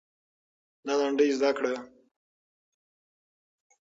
دا 0.85 0.93
لنډۍ 0.99 1.29
زده 1.37 1.51
کړه. 1.57 1.73